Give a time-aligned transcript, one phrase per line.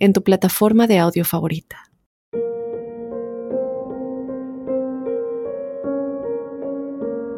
[0.00, 1.90] en tu plataforma de audio favorita.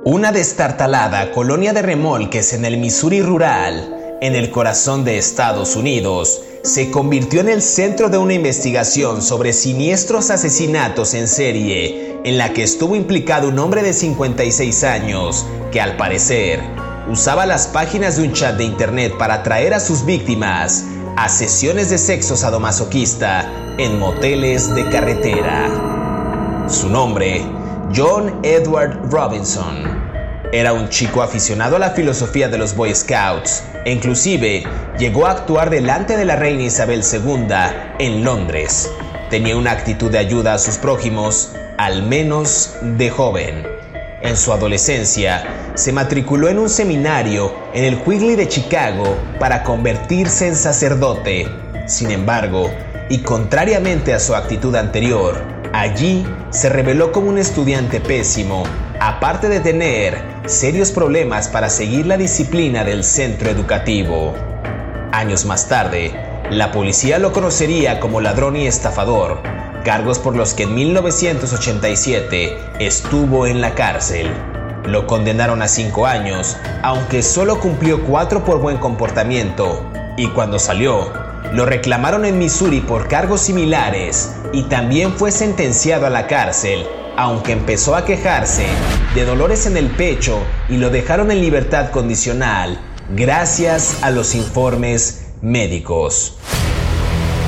[0.05, 6.43] Una destartalada colonia de remolques en el Missouri rural, en el corazón de Estados Unidos,
[6.63, 12.53] se convirtió en el centro de una investigación sobre siniestros asesinatos en serie, en la
[12.53, 16.61] que estuvo implicado un hombre de 56 años, que al parecer
[17.11, 20.85] usaba las páginas de un chat de internet para atraer a sus víctimas
[21.17, 23.49] a sesiones de sexo sadomasoquista
[23.79, 26.67] en moteles de carretera.
[26.69, 27.43] Su nombre,
[27.95, 30.03] John Edward Robinson.
[30.53, 34.65] Era un chico aficionado a la filosofía de los Boy Scouts e inclusive
[34.99, 37.47] llegó a actuar delante de la reina Isabel II
[37.99, 38.91] en Londres.
[39.31, 43.67] Tenía una actitud de ayuda a sus prójimos, al menos de joven.
[44.23, 50.47] En su adolescencia, se matriculó en un seminario en el Quigley de Chicago para convertirse
[50.47, 51.49] en sacerdote.
[51.87, 52.71] Sin embargo,
[53.09, 55.43] y contrariamente a su actitud anterior,
[55.73, 58.63] allí se reveló como un estudiante pésimo,
[59.01, 64.35] aparte de tener serios problemas para seguir la disciplina del centro educativo.
[65.11, 66.15] Años más tarde,
[66.51, 69.43] la policía lo conocería como ladrón y estafador,
[69.83, 74.31] cargos por los que en 1987 estuvo en la cárcel.
[74.87, 79.85] Lo condenaron a cinco años, aunque solo cumplió cuatro por buen comportamiento,
[80.17, 81.13] y cuando salió,
[81.53, 87.53] lo reclamaron en Missouri por cargos similares y también fue sentenciado a la cárcel, aunque
[87.53, 88.67] empezó a quejarse
[89.15, 90.39] de dolores en el pecho
[90.69, 92.81] y lo dejaron en libertad condicional
[93.15, 96.39] gracias a los informes médicos.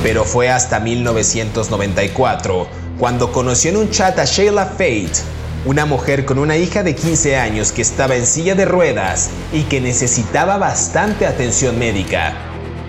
[0.05, 2.67] Pero fue hasta 1994
[2.99, 5.13] cuando conoció en un chat a Sheila Fate,
[5.65, 9.63] una mujer con una hija de 15 años que estaba en silla de ruedas y
[9.63, 12.35] que necesitaba bastante atención médica.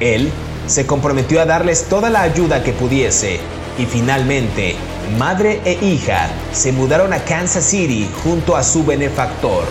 [0.01, 0.29] Él
[0.67, 3.39] se comprometió a darles toda la ayuda que pudiese
[3.79, 4.75] y finalmente,
[5.17, 9.63] madre e hija se mudaron a Kansas City junto a su benefactor.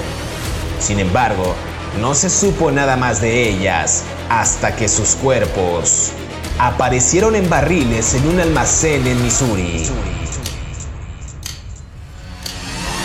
[0.80, 1.54] Sin embargo,
[2.00, 6.14] no se supo nada más de ellas hasta que sus cuerpos
[6.58, 9.86] aparecieron en barriles en un almacén en Missouri.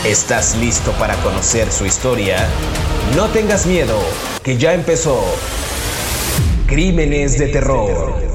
[0.05, 2.47] ¿Estás listo para conocer su historia?
[3.15, 3.99] No tengas miedo,
[4.43, 5.23] que ya empezó.
[6.67, 8.28] Crímenes de terror.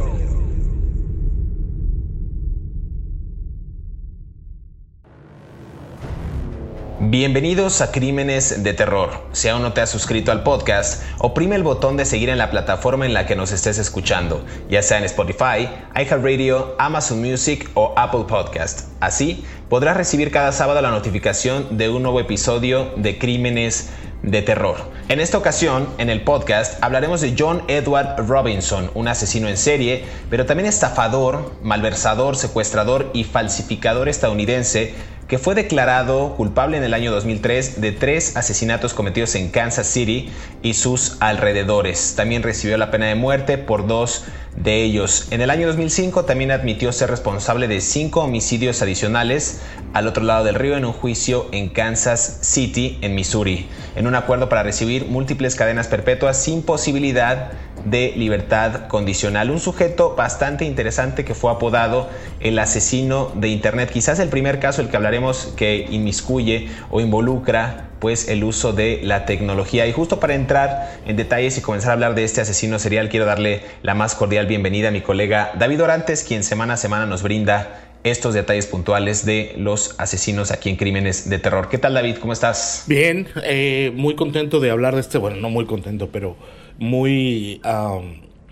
[7.17, 9.11] Bienvenidos a Crímenes de Terror.
[9.31, 12.51] Si aún no te has suscrito al podcast, oprime el botón de seguir en la
[12.51, 17.95] plataforma en la que nos estés escuchando, ya sea en Spotify, iHeartRadio, Amazon Music o
[17.97, 18.89] Apple Podcast.
[18.99, 23.91] Así podrás recibir cada sábado la notificación de un nuevo episodio de Crímenes
[24.25, 24.77] de Terror.
[25.09, 30.05] En esta ocasión, en el podcast, hablaremos de John Edward Robinson, un asesino en serie,
[30.31, 34.95] pero también estafador, malversador, secuestrador y falsificador estadounidense
[35.29, 40.31] que fue declarado culpable en el año 2003 de tres asesinatos cometidos en Kansas City
[40.63, 42.15] y sus alrededores.
[42.17, 44.25] También recibió la pena de muerte por dos
[44.57, 45.29] de ellos.
[45.31, 49.61] En el año 2005 también admitió ser responsable de cinco homicidios adicionales
[49.93, 54.15] al otro lado del río en un juicio en Kansas City, en Missouri, en un
[54.15, 57.53] acuerdo para recibir múltiples cadenas perpetuas sin posibilidad
[57.85, 59.51] de libertad condicional.
[59.51, 62.09] Un sujeto bastante interesante que fue apodado
[62.41, 63.91] el asesino de Internet.
[63.93, 69.01] Quizás el primer caso el que hablaremos que inmiscuye o involucra pues el uso de
[69.03, 69.87] la tecnología.
[69.87, 73.25] Y justo para entrar en detalles y comenzar a hablar de este asesino serial, quiero
[73.25, 77.23] darle la más cordial bienvenida a mi colega David Orantes, quien semana a semana nos
[77.23, 81.71] brinda estos detalles puntuales de los asesinos aquí en Crímenes de Terror.
[81.71, 82.17] ¿Qué tal David?
[82.21, 82.85] ¿Cómo estás?
[82.89, 86.37] Bien, eh, muy contento de hablar de este, bueno, no muy contento, pero
[86.77, 87.63] muy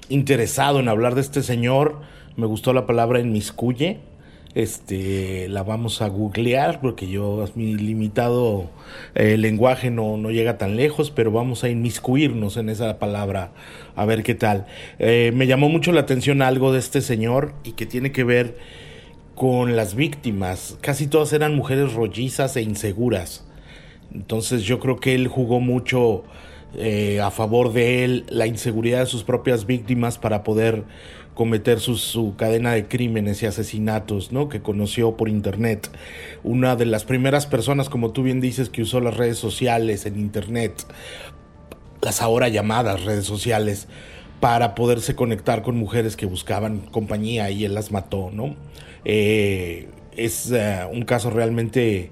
[0.08, 2.00] interesado en hablar de este señor.
[2.36, 3.98] Me gustó la palabra inmiscuye.
[4.54, 8.68] Este, la vamos a googlear porque yo, mi limitado
[9.14, 13.52] eh, lenguaje no, no, llega tan lejos, pero vamos a inmiscuirnos en esa palabra
[13.96, 14.66] a ver qué tal.
[14.98, 18.58] Eh, me llamó mucho la atención algo de este señor y que tiene que ver
[19.34, 20.76] con las víctimas.
[20.82, 23.46] Casi todas eran mujeres rollizas e inseguras.
[24.14, 26.24] Entonces yo creo que él jugó mucho
[26.74, 30.84] eh, a favor de él la inseguridad de sus propias víctimas para poder
[31.34, 34.48] cometer su, cadena de crímenes y asesinatos, ¿no?
[34.48, 35.90] Que conoció por internet.
[36.42, 40.18] Una de las primeras personas, como tú bien dices, que usó las redes sociales en
[40.18, 40.84] internet,
[42.00, 43.88] las ahora llamadas redes sociales,
[44.40, 48.56] para poderse conectar con mujeres que buscaban compañía y él las mató, ¿no?
[49.04, 52.10] Eh, es eh, un caso realmente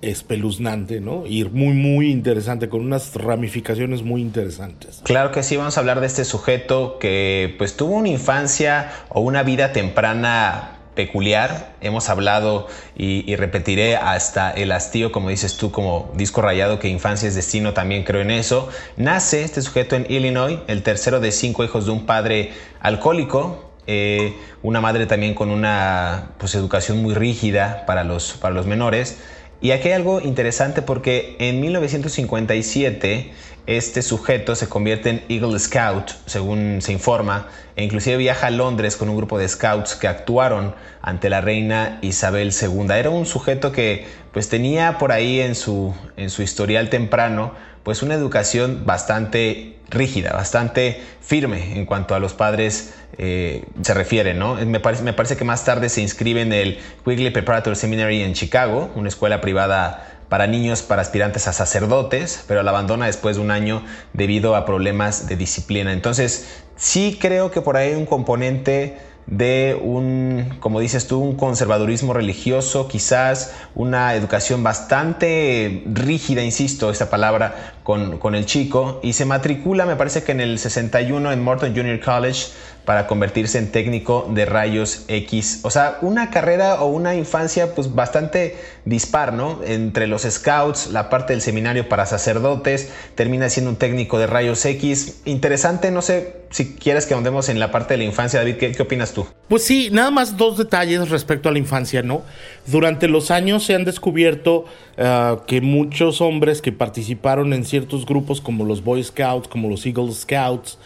[0.00, 1.26] espeluznante, ¿no?
[1.26, 5.00] Y muy, muy interesante, con unas ramificaciones muy interesantes.
[5.04, 9.20] Claro que sí, vamos a hablar de este sujeto que pues tuvo una infancia o
[9.20, 11.74] una vida temprana peculiar.
[11.80, 17.28] Hemos hablado y, repetiré hasta el hastío, como dices tú, como disco rayado, que infancia
[17.28, 18.68] es destino, también creo en eso.
[18.96, 24.36] Nace este sujeto en Illinois, el tercero de cinco hijos de un padre alcohólico, eh,
[24.62, 29.18] una madre también con una pues, educación muy rígida para los, para los menores.
[29.62, 33.32] Y aquí hay algo interesante porque en 1957
[33.68, 38.96] este sujeto se convierte en Eagle Scout, según se informa, e inclusive viaja a Londres
[38.96, 42.90] con un grupo de scouts que actuaron ante la reina Isabel II.
[42.90, 47.54] Era un sujeto que pues tenía por ahí en su, en su historial temprano
[47.84, 54.34] pues una educación bastante rígida, bastante firme en cuanto a los padres eh, se refiere,
[54.34, 54.54] ¿no?
[54.54, 58.32] Me parece, me parece que más tarde se inscribe en el Quigley Preparatory Seminary en
[58.32, 63.42] Chicago, una escuela privada para niños, para aspirantes a sacerdotes, pero la abandona después de
[63.42, 63.84] un año
[64.14, 65.92] debido a problemas de disciplina.
[65.92, 68.96] Entonces, sí creo que por ahí hay un componente
[69.26, 77.08] de un, como dices tú, un conservadurismo religioso, quizás una educación bastante rígida, insisto, esa
[77.08, 81.42] palabra, con, con, el chico, y se matricula, me parece que en el 61 en
[81.42, 82.48] Morton Junior College,
[82.84, 85.60] para convertirse en técnico de rayos X.
[85.62, 89.60] O sea, una carrera o una infancia pues bastante dispar, ¿no?
[89.64, 94.64] Entre los scouts, la parte del seminario para sacerdotes, termina siendo un técnico de rayos
[94.64, 95.20] X.
[95.24, 98.82] Interesante, no sé si quieres que andemos en la parte de la infancia, David, ¿qué,
[98.82, 99.26] opinas tú?
[99.48, 102.22] Pues sí, nada más dos detalles respecto a la infancia, ¿no?
[102.66, 104.66] Durante los años se han descubierto
[104.98, 109.86] ah, que muchos hombres que participaron en ciertos grupos como los Boy Scouts, como los
[109.86, 110.78] Eagle Scouts,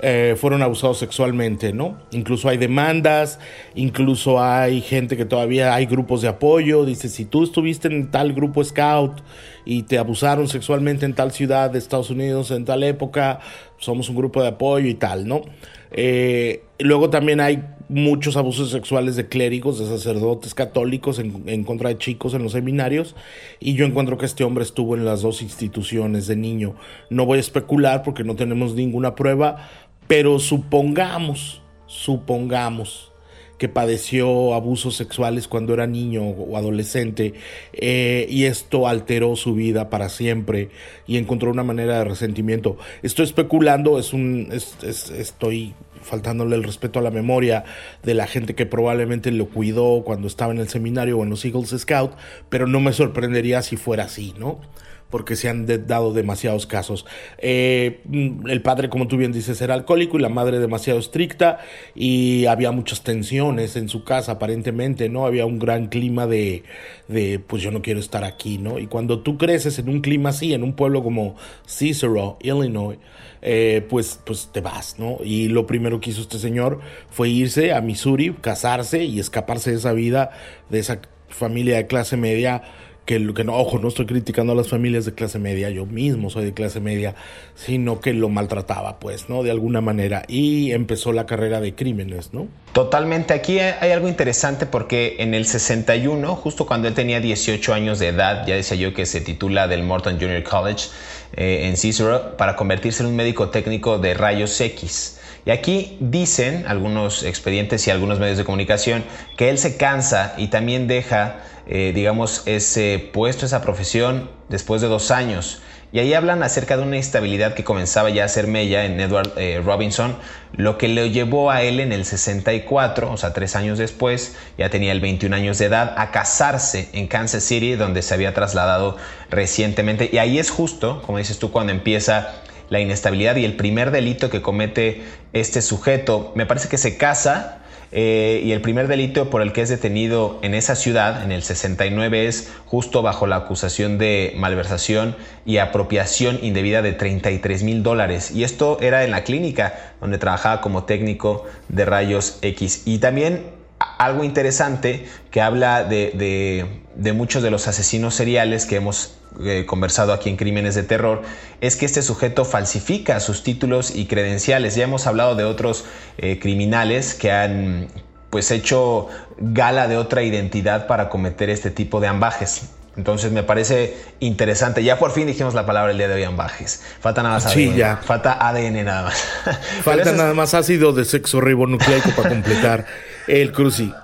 [0.00, 1.98] eh, fueron abusados sexualmente, ¿no?
[2.12, 3.40] Incluso hay demandas,
[3.74, 8.32] incluso hay gente que todavía hay grupos de apoyo, dice, si tú estuviste en tal
[8.32, 9.20] grupo scout
[9.64, 13.40] y te abusaron sexualmente en tal ciudad de Estados Unidos en tal época,
[13.78, 15.42] somos un grupo de apoyo y tal, ¿no?
[15.90, 21.88] Eh, luego también hay muchos abusos sexuales de clérigos, de sacerdotes católicos en, en, contra
[21.88, 23.16] de chicos en los seminarios
[23.60, 26.74] y yo encuentro que este hombre estuvo en las dos instituciones de niño.
[27.08, 29.68] No voy a especular porque no tenemos ninguna prueba,
[30.08, 33.12] pero supongamos, supongamos
[33.58, 37.34] que padeció abusos sexuales cuando era niño o adolescente
[37.72, 40.70] eh, y esto alteró su vida para siempre
[41.06, 42.78] y encontró una manera de resentimiento.
[43.02, 47.64] Estoy especulando, es un, estoy faltándole el respeto a la memoria
[48.04, 51.44] de la gente que probablemente lo cuidó cuando estaba en el seminario o en los
[51.44, 52.12] Eagles Scout,
[52.48, 54.60] pero no me sorprendería si fuera así, ¿no?
[55.10, 57.06] Porque se han dado demasiados casos.
[57.38, 61.58] Eh, mm, el padre, como tú bien dices, era alcohólico y la madre demasiado estricta
[61.94, 65.26] y había muchas tensiones en su casa aparentemente, ¿no?
[65.26, 66.62] Había un gran clima de,
[67.08, 68.78] de pues yo no quiero estar aquí, ¿no?
[68.78, 72.98] Y cuando tú creces en un clima así, en un pueblo como Cicero, Illinois,
[73.40, 75.18] eh, pues, pues te vas, ¿no?
[75.24, 76.80] Y lo primero que hizo este señor
[77.10, 80.30] fue irse a Missouri, casarse y escaparse de esa vida,
[80.70, 82.62] de esa familia de clase media
[83.08, 86.44] que, no, ojo, no estoy criticando a las familias de clase media, yo mismo soy
[86.44, 87.14] de clase media,
[87.54, 89.42] sino que lo maltrataba, pues, ¿no?
[89.42, 90.24] De alguna manera.
[90.28, 92.48] Y empezó la carrera de crímenes, ¿no?
[92.74, 93.32] Totalmente.
[93.32, 98.08] Aquí hay algo interesante porque en el 61, justo cuando él tenía 18 años de
[98.08, 100.88] edad, ya decía yo que se titula del Morton Junior College
[101.34, 105.18] eh, en Cicero para convertirse en un médico técnico de rayos X.
[105.46, 109.02] Y aquí dicen algunos expedientes y algunos medios de comunicación
[109.38, 114.88] que él se cansa y también deja eh, digamos, ese puesto, esa profesión después de
[114.88, 115.62] dos años.
[115.90, 119.32] Y ahí hablan acerca de una instabilidad que comenzaba ya a ser mella en Edward
[119.36, 120.16] eh, Robinson,
[120.52, 124.68] lo que le llevó a él en el 64, o sea, tres años después, ya
[124.68, 128.98] tenía el 21 años de edad, a casarse en Kansas City, donde se había trasladado
[129.30, 130.10] recientemente.
[130.12, 132.34] Y ahí es justo, como dices tú, cuando empieza
[132.68, 136.32] la inestabilidad y el primer delito que comete este sujeto.
[136.34, 137.58] Me parece que se casa
[137.90, 141.42] eh, y el primer delito por el que es detenido en esa ciudad, en el
[141.42, 145.16] 69, es justo bajo la acusación de malversación
[145.46, 148.30] y apropiación indebida de 33 mil dólares.
[148.30, 152.82] Y esto era en la clínica donde trabajaba como técnico de rayos X.
[152.84, 156.66] Y también algo interesante que habla de,
[157.14, 161.22] muchos de los asesinos seriales que hemos eh, conversado aquí en Crímenes de Terror,
[161.60, 164.74] es que este sujeto falsifica sus títulos y credenciales.
[164.74, 165.84] Ya hemos hablado de otros
[166.18, 167.88] eh, criminales que han
[168.30, 169.08] pues hecho
[169.38, 172.70] gala de otra identidad para cometer este tipo de ambajes.
[172.98, 174.82] Entonces me parece interesante.
[174.82, 176.82] Ya por fin dijimos la palabra el día de hoy ambajes.
[177.00, 177.76] Falta nada más ADN.
[177.76, 177.96] ya.
[177.98, 179.24] Falta ADN nada más.
[179.84, 182.86] Falta nada más ácido de sexo ribonucleico para completar
[183.28, 183.94] el cruci.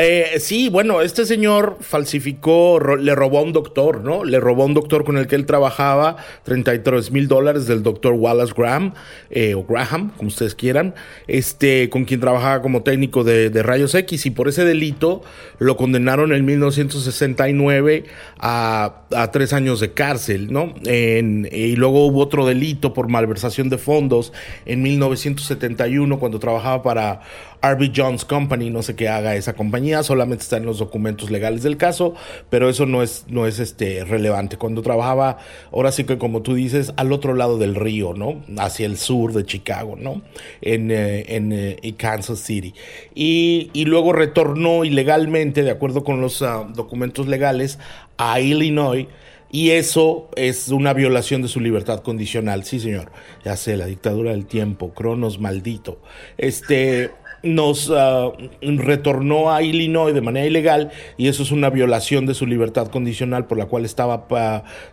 [0.00, 4.24] Eh, sí, bueno, este señor falsificó, le robó a un doctor, ¿no?
[4.24, 8.12] Le robó a un doctor con el que él trabajaba 33 mil dólares del doctor
[8.12, 8.94] Wallace Graham,
[9.30, 10.94] eh, o Graham, como ustedes quieran,
[11.26, 15.22] este, con quien trabajaba como técnico de, rayos X y por ese delito
[15.58, 18.04] lo condenaron en 1969
[18.38, 20.74] a, a tres años de cárcel, ¿no?
[20.84, 24.32] y luego hubo otro delito por malversación de fondos
[24.64, 27.20] en 1971 cuando trabajaba para
[27.62, 31.62] RB Jones Company, no sé qué haga esa compañía, solamente está en los documentos legales
[31.62, 32.14] del caso,
[32.50, 34.56] pero eso no es, no es este, relevante.
[34.56, 35.38] Cuando trabajaba,
[35.72, 38.42] ahora sí que como tú dices, al otro lado del río, ¿no?
[38.58, 40.22] Hacia el sur de Chicago, ¿no?
[40.60, 42.74] En, eh, en eh, Kansas City.
[43.14, 47.78] Y, y, luego retornó ilegalmente, de acuerdo con los ah, documentos legales,
[48.16, 49.06] a Illinois.
[49.50, 52.64] Y eso es una violación de su libertad condicional.
[52.64, 53.10] Sí, señor.
[53.44, 56.00] Ya sé, la dictadura del tiempo, Cronos maldito.
[56.36, 57.10] Este,
[57.42, 58.30] nos ah,
[58.60, 63.46] retornó a Illinois de manera ilegal y eso es una violación de su libertad condicional
[63.46, 64.26] por la cual estaba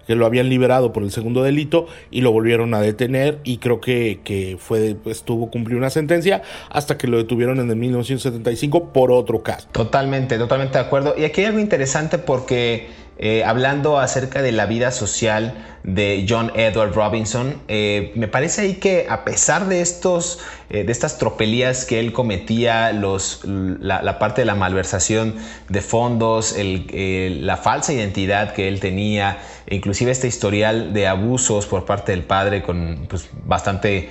[0.08, 3.82] que lo habían liberado por el segundo delito y lo volvieron a detener y creo
[3.82, 9.12] que, que fue estuvo cumplir una sentencia hasta que lo detuvieron en el 1975 por
[9.12, 9.68] otro caso.
[9.72, 11.16] Totalmente, totalmente de acuerdo.
[11.18, 15.54] Y aquí hay algo interesante porque eh, hablando acerca de la vida social
[15.84, 20.92] de John Edward Robinson, eh, me parece ahí que a pesar de, estos, eh, de
[20.92, 25.36] estas tropelías que él cometía, los, la, parte de la malversación
[25.70, 29.38] de fondos, la falsa identidad que él tenía,
[29.70, 34.10] inclusive este historial de abusos por parte del padre con pues, bastante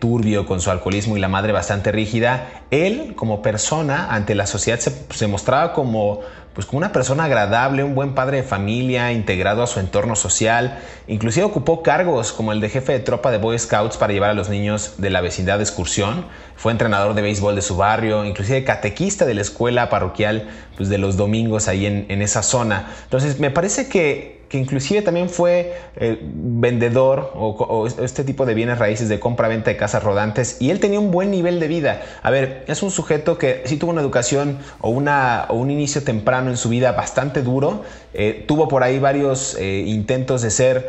[0.00, 4.80] turbio con su alcoholismo y la madre bastante rígida, él como persona ante la sociedad
[4.80, 6.22] se mostraba como
[6.54, 10.80] pues como una persona agradable, un buen padre de familia, integrado a su entorno social.
[11.06, 14.34] Inclusive ocupó cargos como el de jefe de tropa de Boy Scouts para llevar a
[14.34, 16.26] los niños de la vecindad de excursión.
[16.56, 20.98] Fue entrenador de béisbol de su barrio, inclusive catequista de la escuela parroquial pues, de
[20.98, 22.90] los domingos ahí en, en esa zona.
[23.04, 28.78] Entonces me parece que que inclusive también fue eh, vendedor o, este tipo de bienes
[28.78, 32.02] raíces de compra-venta de casas rodantes y él tenía un buen nivel de vida.
[32.20, 36.02] A ver, es un sujeto que sí tuvo una educación o, una, o un inicio
[36.02, 40.88] temprano en su vida bastante duro, eh, tuvo por ahí varios eh, intentos de ser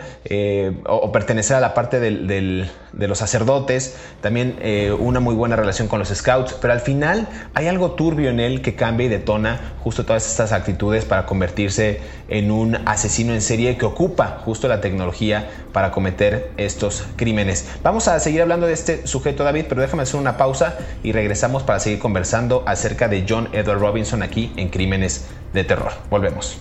[0.87, 2.67] o, pertenecer a la parte de
[3.07, 4.57] los sacerdotes, también
[4.99, 8.61] una muy buena relación con los scouts, pero al final hay algo turbio en él
[8.61, 13.77] que cambia y detona justo todas estas actitudes para convertirse en un asesino en serie
[13.77, 17.67] que ocupa justo la tecnología para cometer estos crímenes.
[17.83, 21.63] Vamos a seguir hablando de este sujeto David, pero déjame hacer una pausa y regresamos
[21.63, 25.91] para seguir conversando acerca de John Edward Robinson aquí en Crímenes de Terror.
[26.09, 26.57] Volvemos.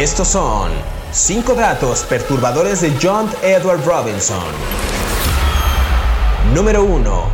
[0.00, 0.70] Estos son
[1.12, 4.42] 5 datos perturbadores de John Edward Robinson.
[6.54, 7.24] Número 1.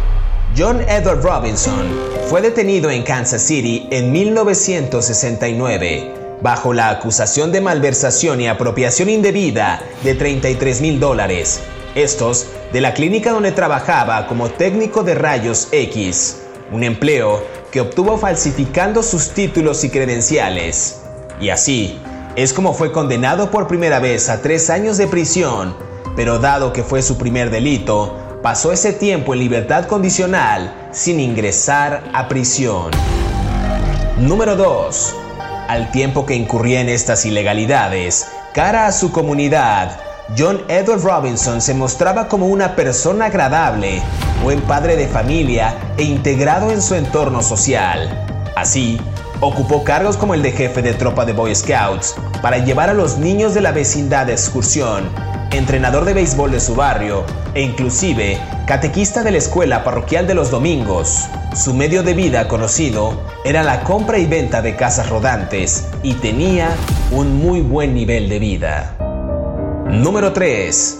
[0.58, 1.86] John Edward Robinson
[2.28, 9.80] fue detenido en Kansas City en 1969 bajo la acusación de malversación y apropiación indebida
[10.02, 11.60] de 33 mil dólares.
[11.94, 16.38] Estos de la clínica donde trabajaba como técnico de rayos X,
[16.72, 21.02] un empleo que obtuvo falsificando sus títulos y credenciales.
[21.40, 22.00] Y así,
[22.36, 25.74] es como fue condenado por primera vez a tres años de prisión,
[26.14, 32.04] pero dado que fue su primer delito, pasó ese tiempo en libertad condicional sin ingresar
[32.12, 32.90] a prisión.
[34.18, 35.14] Número 2.
[35.68, 39.98] Al tiempo que incurría en estas ilegalidades, cara a su comunidad,
[40.36, 44.02] John Edward Robinson se mostraba como una persona agradable,
[44.42, 48.26] buen padre de familia e integrado en su entorno social.
[48.56, 49.00] Así,
[49.40, 53.18] Ocupó cargos como el de jefe de tropa de Boy Scouts para llevar a los
[53.18, 55.10] niños de la vecindad de excursión,
[55.52, 60.50] entrenador de béisbol de su barrio e inclusive catequista de la escuela parroquial de los
[60.50, 61.26] domingos.
[61.54, 66.70] Su medio de vida conocido era la compra y venta de casas rodantes y tenía
[67.10, 68.96] un muy buen nivel de vida.
[69.86, 70.98] Número 3.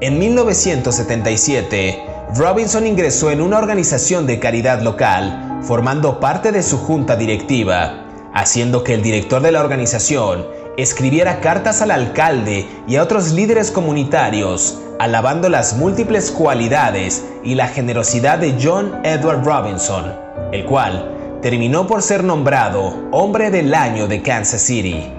[0.00, 2.02] En 1977,
[2.34, 8.02] Robinson ingresó en una organización de caridad local formando parte de su junta directiva.
[8.34, 10.46] haciendo que el director de la organización
[10.76, 17.68] escribiera cartas al alcalde y a otros líderes comunitarios, alabando las múltiples cualidades y la
[17.68, 20.12] generosidad de John Edward Robinson,
[20.52, 25.10] el cual terminó por ser nombrado Hombre del Año de Kansas City.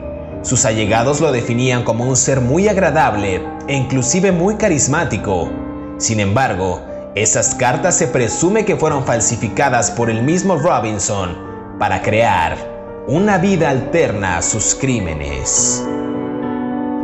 [0.44, 5.50] Sus allegados lo definían como un ser muy agradable e inclusive muy carismático.
[5.98, 6.82] Sin embargo,
[7.22, 11.36] esas cartas se presume que fueron falsificadas por el mismo Robinson
[11.80, 12.58] para crear
[13.08, 15.84] una vida alterna a sus crímenes.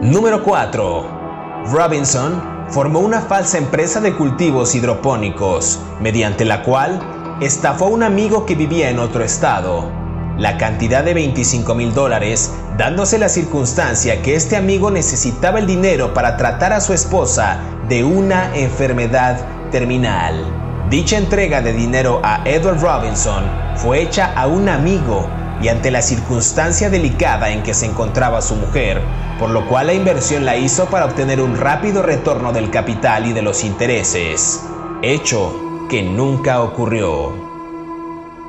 [0.01, 1.63] Número 4.
[1.71, 8.45] Robinson formó una falsa empresa de cultivos hidropónicos, mediante la cual estafó a un amigo
[8.45, 9.89] que vivía en otro estado.
[10.37, 16.13] La cantidad de 25 mil dólares, dándose la circunstancia que este amigo necesitaba el dinero
[16.13, 19.37] para tratar a su esposa de una enfermedad
[19.73, 20.85] terminal.
[20.89, 23.43] Dicha entrega de dinero a Edward Robinson
[23.75, 25.27] fue hecha a un amigo
[25.61, 29.01] y ante la circunstancia delicada en que se encontraba su mujer,
[29.39, 33.33] por lo cual la inversión la hizo para obtener un rápido retorno del capital y
[33.33, 34.63] de los intereses,
[35.01, 37.33] hecho que nunca ocurrió.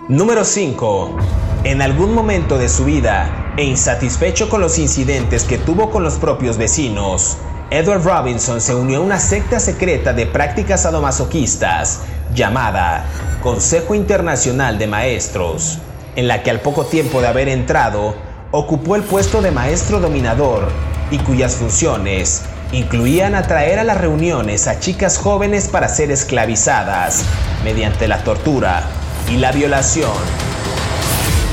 [0.09, 1.17] Número 5.
[1.65, 6.17] En algún momento de su vida, e insatisfecho con los incidentes que tuvo con los
[6.17, 7.39] propios vecinos,
[7.71, 12.01] Edward Robinson se unió a una secta secreta de prácticas sadomasoquistas
[12.35, 13.07] llamada
[13.43, 15.79] Consejo Internacional de Maestros,
[16.17, 18.15] en la que al poco tiempo de haber entrado,
[18.51, 20.69] ocupó el puesto de maestro dominador
[21.11, 22.43] y cuyas funciones
[22.73, 27.25] incluían atraer a las reuniones a chicas jóvenes para ser esclavizadas
[27.65, 28.85] mediante la tortura
[29.31, 30.13] y la violación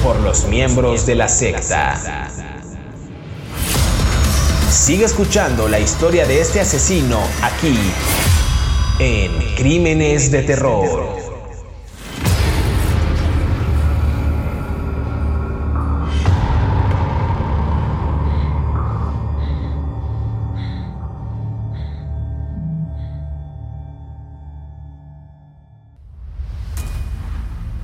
[0.03, 1.99] por los miembros de la secta.
[4.71, 7.77] Sigue escuchando la historia de este asesino aquí
[8.99, 11.20] en Crímenes de Terror.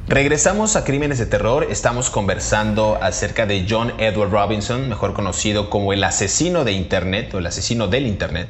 [0.09, 5.91] Regresamos a Crímenes de Terror, estamos conversando acerca de John Edward Robinson, mejor conocido como
[5.91, 8.47] el asesino de Internet o el asesino del Internet.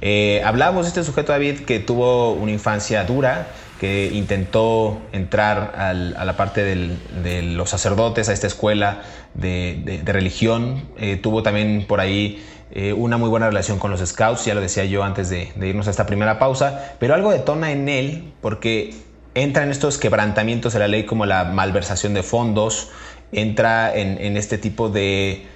[0.00, 3.48] Eh, hablamos de este sujeto David que tuvo una infancia dura,
[3.78, 9.02] que intentó entrar a la parte de los sacerdotes, a esta escuela
[9.34, 14.46] de, religión, eh, tuvo también por ahí eh, una muy buena relación con los scouts,
[14.46, 17.72] ya lo decía yo antes de, de irnos a esta primera pausa, pero algo detona
[17.72, 18.94] en él porque
[19.34, 22.90] entra en estos quebrantamientos de la ley como la malversación de fondos,
[23.32, 25.46] entra en, este tipo de,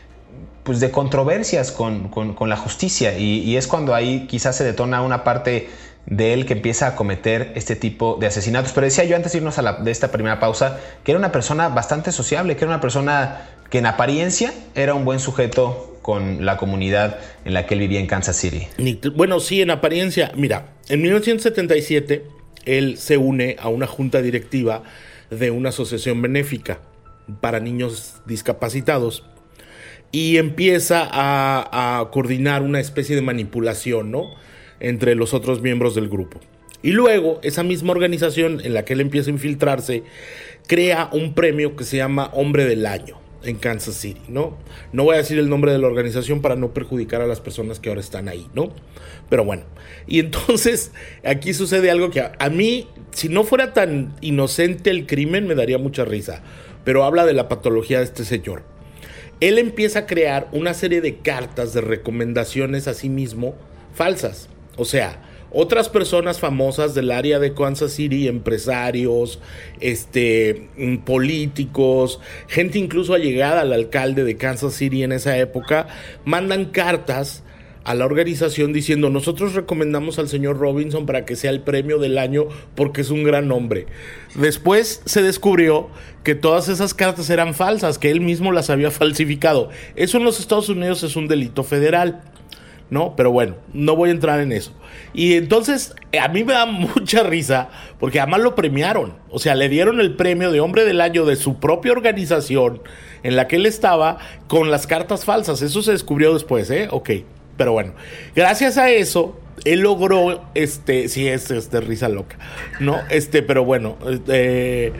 [0.64, 2.10] pues de controversias con,
[2.40, 5.68] la justicia y, es cuando ahí quizás se detona una parte
[6.06, 8.72] de él que empieza a cometer este tipo de asesinatos.
[8.72, 11.32] Pero decía yo antes de irnos a la, de esta primera pausa que era una
[11.32, 16.46] persona bastante sociable, que era una persona que en apariencia era un buen sujeto con
[16.46, 18.66] la comunidad en la que él vivía en Kansas City.
[19.14, 20.32] Bueno, sí, en apariencia.
[20.34, 24.82] Mira, en 1977 él se une a una junta directiva
[25.30, 26.80] de una asociación benéfica
[27.40, 29.24] para niños discapacitados
[30.10, 34.30] y empieza a, coordinar una especie de manipulación, ¿no?
[34.80, 36.40] Entre los otros miembros del grupo.
[36.82, 40.04] Y luego, esa misma organización en la que él empieza a infiltrarse,
[40.66, 44.56] crea un premio que se llama Hombre del Año en Kansas City, ¿no?
[44.92, 47.78] No voy a decir el nombre de la organización para no perjudicar a las personas
[47.78, 48.72] que ahora están ahí, ¿no?
[49.28, 49.64] Pero bueno,
[50.06, 50.92] y entonces
[51.24, 55.78] aquí sucede algo que a, mí, si no fuera tan inocente el crimen, me daría
[55.78, 56.42] mucha risa,
[56.84, 58.62] pero habla de la patología de este señor.
[59.40, 63.54] Él empieza a crear una serie de cartas de recomendaciones a sí mismo
[63.94, 69.40] falsas, o sea, otras personas famosas del área de Kansas City, empresarios,
[69.80, 75.88] este, mm, políticos, gente incluso allegada al alcalde de Kansas City en esa época,
[76.24, 77.42] mandan cartas
[77.88, 82.18] a la organización diciendo nosotros recomendamos al señor Robinson para que sea el premio del
[82.18, 83.86] año porque es un gran hombre.
[84.34, 85.88] Después se descubrió
[86.22, 89.70] que todas esas cartas eran falsas, que él mismo las había falsificado.
[89.96, 92.20] Eso en los Estados Unidos es un delito federal.
[92.90, 93.14] ¿No?
[93.16, 94.72] Pero bueno, no voy a entrar en eso.
[95.12, 99.14] Y entonces, a mí me da mucha risa, porque además lo premiaron.
[99.30, 102.82] O sea, le dieron el premio de hombre del año de su propia organización
[103.22, 105.62] en la que él estaba con las cartas falsas.
[105.62, 106.88] Eso se descubrió después, ¿eh?
[106.90, 107.10] Ok.
[107.56, 107.92] Pero bueno,
[108.36, 112.38] gracias a eso, él logró, este, sí, es, es de risa loca,
[112.78, 113.00] ¿no?
[113.10, 113.96] Este, pero bueno,
[114.28, 114.92] eh,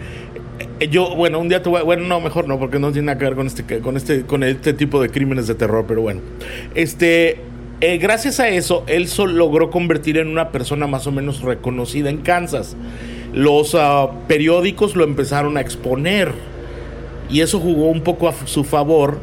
[0.91, 3.35] yo, bueno, un día voy, bueno, no, mejor no, porque no tiene nada que ver
[3.37, 6.21] con este, con este, con este tipo de crímenes de terror, pero bueno,
[6.75, 7.41] este,
[7.81, 12.19] eh, gracias a eso, él logró convertir en una persona más o menos reconocida en
[12.19, 12.77] Kansas.
[13.33, 16.33] Los ah, periódicos lo empezaron a exponer.
[17.31, 19.19] Y eso jugó un poco a su favor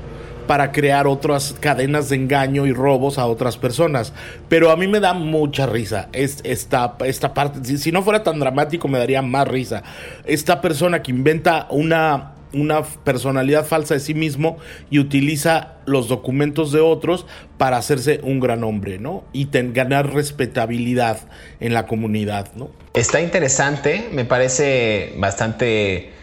[0.48, 4.14] para crear otras cadenas de engaño y robos a otras personas.
[4.48, 7.78] Pero a mí me da mucha risa esta, esta parte.
[7.78, 9.84] Si, no fuera tan dramático, me daría más risa.
[10.26, 14.58] Esta persona que inventa una, una personalidad falsa de sí mismo
[14.90, 17.26] y utiliza los documentos de otros
[17.58, 19.26] para hacerse un gran hombre, ¿no?
[19.34, 21.20] Y ganar respetabilidad
[21.60, 22.70] en la comunidad, ¿no?
[22.94, 26.14] Está interesante, me parece bastante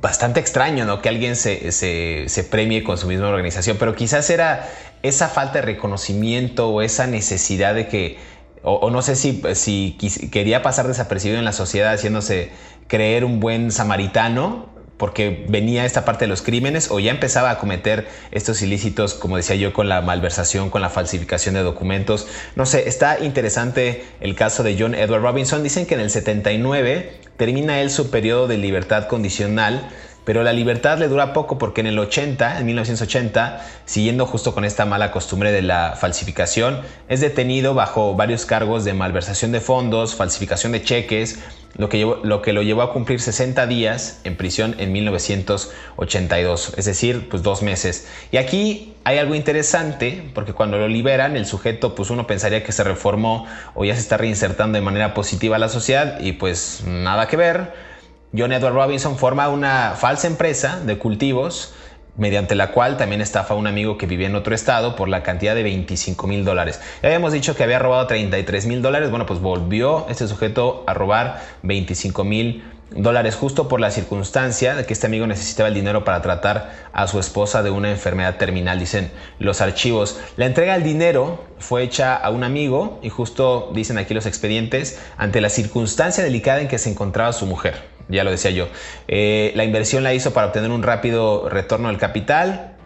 [0.00, 1.02] bastante extraño, ¿no?
[1.02, 4.66] Que alguien se, se, premie con su misma organización, pero quizás era
[5.02, 8.18] esa falta de reconocimiento o esa necesidad de que,
[8.62, 9.96] o, no sé si, si
[10.30, 12.50] quería pasar desapercibido en la sociedad haciéndose
[12.86, 17.58] creer un buen samaritano, porque venía esta parte de los crímenes o ya empezaba a
[17.58, 22.28] cometer estos ilícitos, como decía yo, con la malversación, con la falsificación de documentos.
[22.54, 25.62] No sé, está interesante el caso de John Edward Robinson.
[25.62, 29.88] Dicen que en el 79 termina él su periodo de libertad condicional
[30.30, 34.64] pero la libertad le dura poco porque en el 80, en 1980, siguiendo justo con
[34.64, 40.14] esta mala costumbre de la falsificación, es detenido bajo varios cargos de malversación de fondos,
[40.14, 41.40] falsificación de cheques,
[41.76, 47.28] lo que, lo lo llevó a cumplir 60 días en prisión en 1982, es decir,
[47.28, 48.06] pues dos meses.
[48.30, 52.70] Y aquí hay algo interesante, porque cuando lo liberan, el sujeto, pues uno pensaría que
[52.70, 56.84] se reformó o ya se está reinsertando de manera positiva a la sociedad y pues
[56.86, 57.89] nada que ver
[58.36, 61.74] John Edward Robinson forma una falsa empresa de cultivos
[62.16, 65.22] mediante la cual también estafa a un amigo que vivía en otro estado por la
[65.22, 66.80] cantidad de 25 mil dólares.
[67.02, 70.94] Ya habíamos dicho que había robado 33 mil dólares, bueno, pues volvió este sujeto a
[70.94, 76.04] robar 25 mil dólares justo por la circunstancia de que este amigo necesitaba el dinero
[76.04, 80.20] para tratar a su esposa de una enfermedad terminal, dicen los archivos.
[80.36, 85.00] La entrega del dinero fue hecha a un amigo y justo dicen aquí los expedientes
[85.16, 87.99] ante la circunstancia delicada en que se encontraba su mujer.
[88.10, 88.68] Ya lo decía yo.
[89.08, 92.76] Eh, la inversión la hizo para obtener un rápido retorno del capital.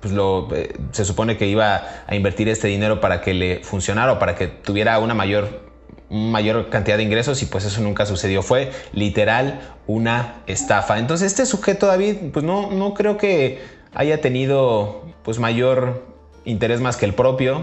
[0.00, 4.12] Pues lo, eh, se supone que iba a invertir este dinero para que le funcionara
[4.12, 5.64] o para que tuviera una mayor
[6.10, 8.42] mayor cantidad de ingresos y pues eso nunca sucedió.
[8.42, 10.98] Fue literal una estafa.
[10.98, 13.62] Entonces este sujeto David, pues no, no creo que
[13.94, 17.62] haya tenido pues mayor interés más que el propio,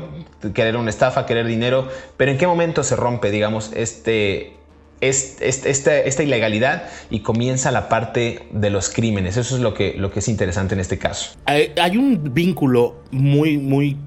[0.54, 4.58] querer una estafa, querer dinero, pero en qué momento se rompe, digamos, este,
[5.02, 9.38] esta, ilegalidad y comienza la parte de los crímenes.
[9.38, 11.32] Eso es lo que, lo que es interesante en este caso.
[11.46, 13.98] Hay, hay un vínculo muy, muy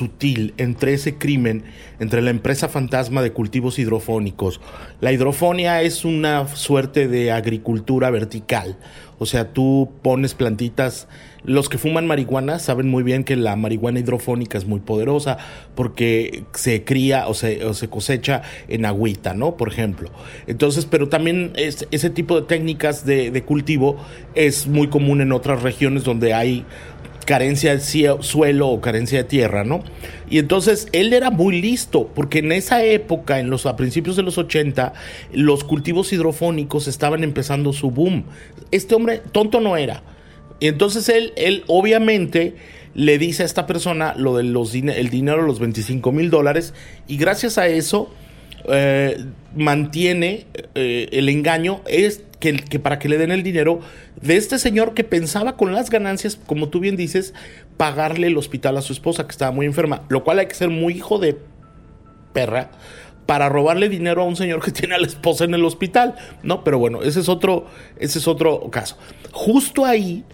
[0.00, 1.64] sutil entre ese crimen,
[1.98, 4.60] entre la empresa fantasma de cultivos hidrofónicos.
[5.00, 8.78] La hidrofonía es una suerte de agricultura vertical.
[9.18, 11.06] O sea, tú pones plantitas.
[11.44, 15.38] Los que fuman marihuana saben muy bien que la marihuana hidrofónica es muy poderosa
[15.74, 19.56] porque se cría o se, cosecha en agüita, ¿no?
[19.56, 20.10] Por ejemplo.
[20.46, 23.96] Entonces, pero también ese tipo de técnicas de cultivo
[24.34, 26.64] es muy común en otras regiones donde hay
[27.30, 29.84] carencia de suelo o carencia de tierra, ¿no?
[30.28, 34.24] Y entonces él era muy listo, porque en esa época, en los, a principios de
[34.24, 34.92] los 80,
[35.32, 38.24] los cultivos hidrofónicos estaban empezando su boom.
[38.72, 40.02] Este hombre tonto no era.
[40.60, 42.54] Y entonces él, él obviamente
[42.94, 46.74] le dice a esta persona lo del el dinero, los 25 mil dólares,
[47.08, 48.12] y gracias a eso
[48.68, 49.24] eh,
[49.56, 53.80] mantiene eh, el engaño es que, que, para que le den el dinero
[54.20, 57.32] de este señor que pensaba con las ganancias, como tú bien dices,
[57.76, 60.68] pagarle el hospital a su esposa que estaba muy enferma, lo cual hay que ser
[60.68, 61.38] muy hijo de
[62.32, 62.70] perra
[63.26, 66.64] para robarle dinero a un señor que tiene a la esposa en el hospital, ¿no?
[66.64, 67.66] Pero bueno, ese es otro,
[67.98, 68.98] ese es otro caso.
[69.32, 70.24] Justo ahí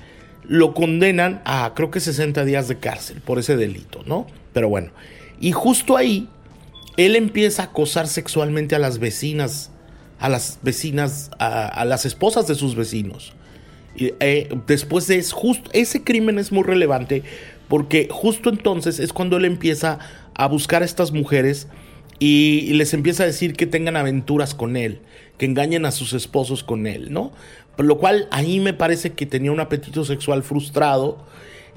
[0.48, 4.26] lo condenan a creo que 60 días de cárcel por ese delito, ¿no?
[4.52, 4.90] Pero bueno,
[5.40, 6.28] y justo ahí
[6.96, 9.70] él empieza a acosar sexualmente a las vecinas,
[10.18, 13.34] a las vecinas, a, las esposas de sus vecinos.
[13.94, 17.22] Y, eh, después de eso, justo, ese crimen es muy relevante
[17.68, 19.98] porque justo entonces es cuando él empieza
[20.34, 21.68] a buscar a estas mujeres
[22.18, 25.00] y, les empieza a decir que tengan aventuras con él,
[25.38, 27.32] que engañen a sus esposos con él, ¿no?
[27.76, 31.18] Por lo cual ahí me parece que tenía un apetito sexual frustrado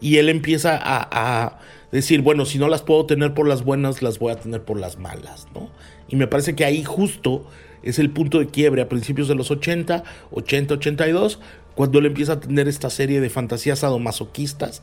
[0.02, 1.60] y él empieza a
[1.92, 4.80] decir, bueno, si no las puedo tener por las buenas, las voy a tener por
[4.80, 5.70] las malas, ¿no?
[6.08, 7.46] Y me parece que ahí justo
[7.84, 11.40] es el punto de quiebre a principios de los 80, 80, 82,
[11.76, 14.82] cuando él empieza a tener esta serie de fantasías sadomasoquistas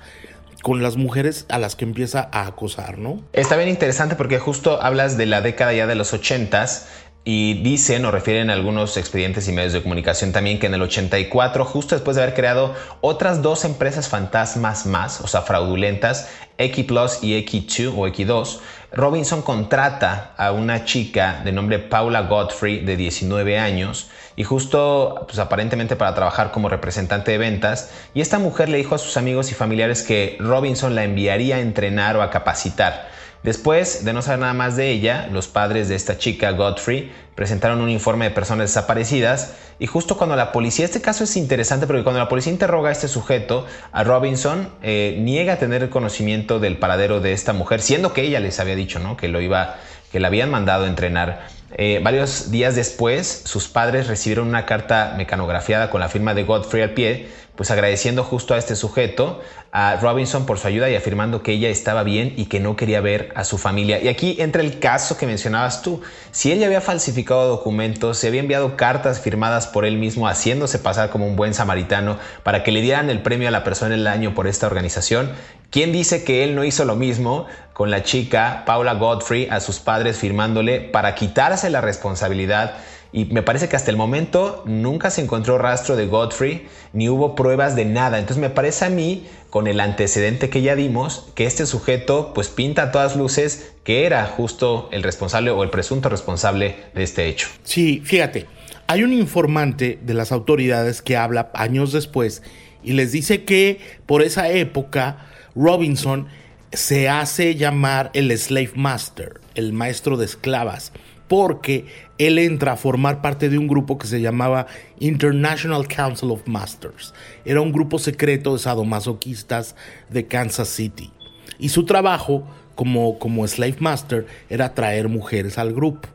[0.63, 3.23] con las mujeres a las que empieza a acosar, ¿no?
[3.33, 6.87] Está bien interesante porque justo hablas de la década ya de los 80s
[7.29, 11.65] y dicen o refieren algunos expedientes y medios de comunicación también que en el 84,
[11.65, 16.87] justo después de haber creado otras dos empresas fantasmas más, o sea, fraudulentas, X
[17.23, 18.59] y X2 o X2,
[18.93, 25.41] Robinson contrata a una chica de nombre Paula Godfrey de 19 años y justo pues
[25.41, 29.51] aparentemente para trabajar como representante de ventas y esta mujer le dijo a sus amigos
[29.51, 33.16] y familiares que Robinson la enviaría a entrenar o a capacitar.
[33.47, 37.81] Después de no saber nada más de ella, los padres de esta chica, Godfrey, presentaron
[37.81, 42.03] un informe de personas desaparecidas y justo cuando la policía, este caso es interesante porque
[42.03, 47.21] cuando la policía interroga a este sujeto, a Robinson, eh, niega tener conocimiento del paradero
[47.21, 49.17] de esta mujer, siendo que ella les había dicho ¿no?
[49.17, 49.77] que lo iba,
[50.11, 51.47] que la habían mandado a entrenar.
[51.77, 56.83] Eh, varios días después, sus padres recibieron una carta mecanografiada con la firma de Godfrey
[56.83, 59.41] al pie, pues agradeciendo justo a este sujeto,
[59.73, 63.01] a Robinson por su ayuda y afirmando que ella estaba bien y que no quería
[63.01, 64.01] ver a su familia.
[64.01, 66.01] Y aquí entra el caso que mencionabas tú.
[66.31, 71.11] Si ella había falsificado documentos, se había enviado cartas firmadas por él mismo haciéndose pasar
[71.11, 74.35] como un buen samaritano para que le dieran el premio a la persona del año
[74.35, 75.33] por esta organización,
[75.71, 79.79] ¿quién dice que él no hizo lo mismo con la chica Paula Godfrey a sus
[79.81, 82.77] padres firmándole para quitarse la responsabilidad?
[83.17, 87.35] Y me parece que hasta el momento nunca se encontró rastro de Godfrey ni hubo
[87.35, 88.19] pruebas de nada.
[88.19, 92.49] Entonces me parece a mí, con el antecedente que ya dimos, que este sujeto pues
[92.49, 97.27] pinta a todas luces que era justo el responsable o el presunto responsable de este
[97.27, 97.49] hecho.
[97.63, 98.49] Sí, fíjate,
[98.87, 102.43] hay un informante de las autoridades que habla años después
[102.85, 106.29] y les dice que por esa época Robinson
[106.71, 110.93] se hace llamar el slave master, el maestro de esclavas
[111.29, 111.87] porque
[112.19, 114.67] él entra a formar parte de un grupo que se llamaba
[115.01, 117.15] International Council of Masters.
[117.45, 119.77] Era un grupo secreto de sadomasoquistas
[120.09, 121.11] de Kansas City.
[121.59, 126.09] Y su trabajo como, como slave master era traer mujeres al grupo.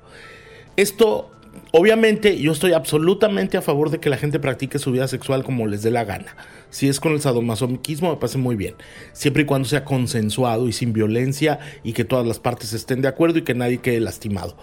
[0.77, 1.31] Esto
[1.73, 5.67] Obviamente yo estoy absolutamente a favor de que la gente practique su vida sexual como
[5.67, 6.35] les dé la gana.
[6.69, 8.75] Si es con el sadomasoquismo me parece muy bien,
[9.13, 13.07] siempre y cuando sea consensuado y sin violencia y que todas las partes estén de
[13.07, 14.57] acuerdo y que nadie quede lastimado.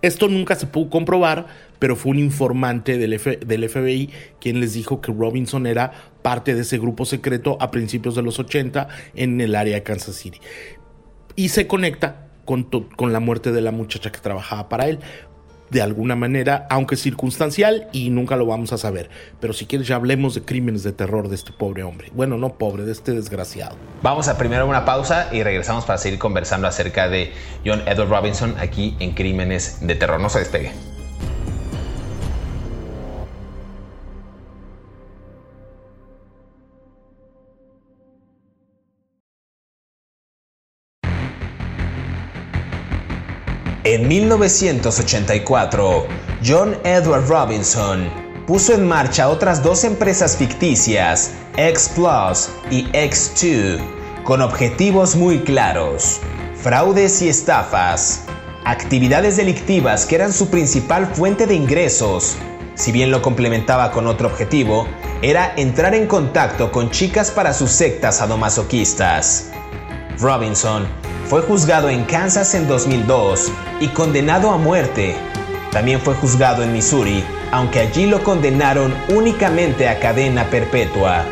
[0.00, 1.48] Esto nunca se pudo comprobar,
[1.78, 6.78] pero fue un informante del, FBI quien les dijo que Robinson era parte de ese
[6.78, 10.40] grupo secreto a principios de los 80 en el área de Kansas City.
[11.36, 14.98] Y se conecta con, con, la muerte de la muchacha que trabajaba para él
[15.70, 19.10] de alguna manera, aunque circunstancial y nunca lo vamos a saber.
[19.40, 22.10] Pero si quieres ya hablemos de crímenes de terror de este pobre hombre.
[22.14, 23.76] Bueno, no pobre, de este desgraciado.
[24.02, 27.32] Vamos a primero una pausa y regresamos para seguir conversando acerca de
[27.64, 30.20] John Edward Robinson aquí en Crímenes de Terror.
[30.20, 30.93] No se despegue.
[44.20, 46.06] 1984,
[46.46, 48.08] John Edward Robinson
[48.46, 53.80] puso en marcha otras dos empresas ficticias, X Plus y X2,
[54.22, 56.20] con objetivos muy claros,
[56.54, 58.22] fraudes y estafas,
[58.64, 62.36] actividades delictivas que eran su principal fuente de ingresos,
[62.76, 64.86] si bien lo complementaba con otro objetivo,
[65.22, 69.53] era entrar en contacto con chicas para sus sectas sadomasoquistas.
[70.20, 70.86] Robinson
[71.28, 73.50] fue juzgado en Kansas en 2002
[73.80, 75.16] y condenado a muerte.
[75.72, 81.24] También fue juzgado en Missouri, aunque allí lo condenaron únicamente a cadena perpetua.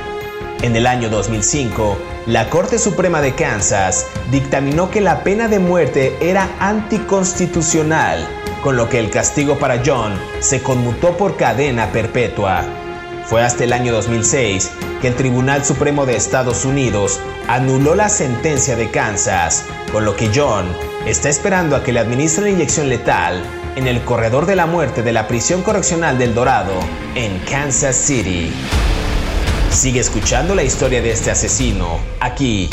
[0.63, 6.17] En el año 2005, la Corte Suprema de Kansas dictaminó que la pena de muerte
[6.21, 8.27] era anticonstitucional,
[8.63, 12.65] con lo que el castigo para John se conmutó por cadena perpetua.
[13.27, 18.77] Fue hasta el año 2006 que el Tribunal Supremo de Estados Unidos anuló la sentencia
[18.77, 20.67] de Kansas, con lo que John
[21.07, 23.43] está esperando a que le administre la inyección letal
[23.77, 26.75] en el corredor de la muerte de la prisión correccional del Dorado
[27.15, 28.53] en Kansas City.
[29.71, 32.69] Sigue escuchando la historia de este asesino aquí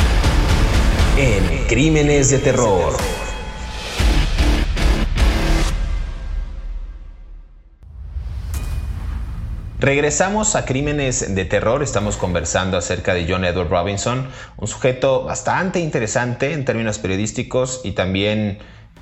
[1.17, 3.28] en Crímenes de Terror.
[9.79, 15.79] Regresamos a Crímenes de Terror, estamos conversando acerca de John Edward Robinson, un sujeto bastante
[15.79, 18.59] interesante en términos periodísticos y también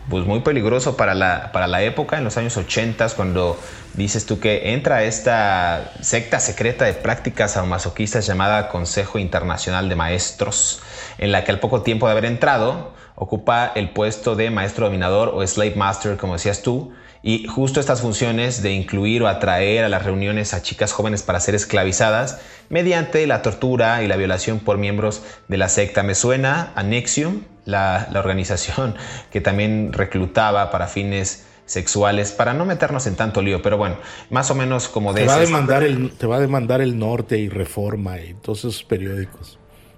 [0.08, 3.60] pues muy peligroso para la, para la época, en los años 80, cuando
[3.96, 10.84] dices tú que entra esta secta secreta de prácticas masoquistas llamada Consejo Internacional de Maestros,
[11.18, 15.32] en la que al poco tiempo de haber entrado ocupa el puesto de maestro dominador
[15.34, 19.90] o slave master, como decías tú, y justo estas funciones de incluir o atraer a
[19.90, 24.78] las reuniones a chicas jóvenes para ser esclavizadas mediante la tortura y la violación por
[24.78, 26.04] miembros de la secta.
[26.04, 28.96] Me suena a Nexium, la, organización
[29.32, 33.98] que también reclutaba para fines sexuales para no meternos en tanto lío, pero bueno,
[34.30, 36.98] más o menos como de te va a demandar el Te va a demandar el
[36.98, 39.58] norte y reforma y todos esos periódicos.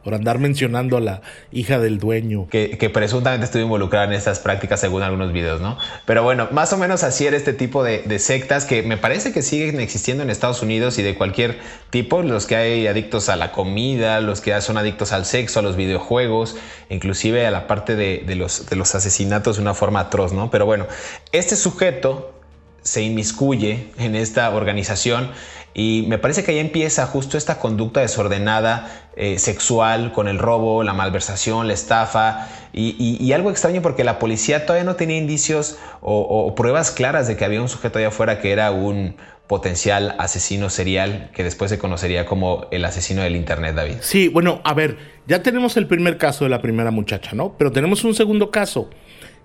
[0.10, 2.48] Por andar mencionando a la hija del dueño.
[2.50, 5.78] Que, presuntamente estuvo involucrada en estas prácticas según algunos videos, ¿no?
[6.08, 9.43] Pero bueno, más o menos así era este tipo de, sectas que me parece que
[9.43, 11.60] siguen existiendo en Estados Unidos y de cualquier
[11.91, 15.62] tipo, los que hay adictos a la comida, los que son adictos al sexo, a
[15.62, 16.56] los videojuegos,
[16.89, 20.50] inclusive a la parte de, los, de los asesinatos de una forma atroz, ¿no?
[20.50, 20.88] Pero bueno,
[21.34, 22.34] este sujeto
[22.82, 25.32] se inmiscuye en esta organización
[25.74, 30.84] y me parece que ahí empieza justo esta conducta desordenada eh, sexual con el robo,
[30.84, 36.54] la malversación, la estafa y, algo extraño porque la policía todavía no tenía indicios o,
[36.56, 39.15] pruebas claras de que había un sujeto allá afuera que era un
[39.48, 43.96] potencial asesino serial que después se conocería como el asesino del Internet, David.
[44.02, 47.56] Sí, bueno, a ver, ya tenemos el primer caso de la primera muchacha, ¿no?
[47.58, 48.89] Pero tenemos un segundo caso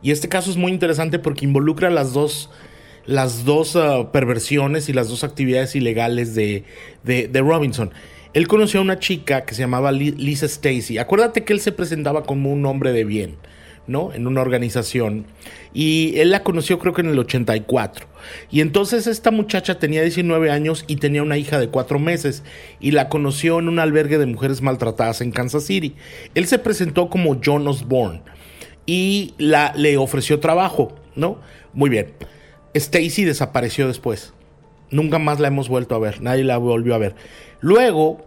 [0.02, 2.50] y este caso es muy interesante porque involucra las dos
[3.06, 6.64] las dos ah, perversiones y las dos actividades ilegales de,
[7.34, 7.92] Robinson.
[8.32, 10.98] Él conoció a una chica que se llamaba Lisa Stacy.
[10.98, 13.36] Acuérdate que él se presentaba como un hombre de bien,
[13.86, 14.12] ¿no?
[14.12, 15.26] En una organización.
[15.72, 18.06] Y él la conoció creo que en el 84.
[18.50, 22.42] Y entonces esta muchacha tenía 19 años y tenía una hija de 4 meses.
[22.80, 25.94] Y la conoció en un albergue de mujeres maltratadas en Kansas City.
[26.34, 28.22] Él se presentó como John Osborne.
[28.84, 31.38] Y la, le ofreció trabajo, ¿no?
[31.72, 32.08] Muy bien.
[32.74, 34.32] Stacy desapareció después.
[34.90, 36.20] Nunca más la hemos vuelto a ver.
[36.20, 37.14] Nadie la volvió a ver.
[37.60, 38.24] Luego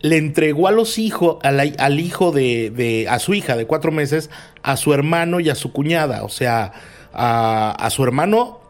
[0.00, 4.30] le entregó a los hijos, al hijo de, a su hija de cuatro meses,
[4.62, 6.24] a su hermano y a su cuñada.
[6.24, 6.72] O sea,
[7.12, 8.60] a, a su hermano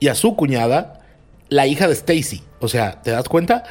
[0.00, 1.00] y a su cuñada,
[1.48, 2.42] la hija de Stacy.
[2.60, 3.64] O sea, ¿te das cuenta?